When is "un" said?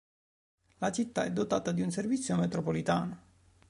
1.83-1.91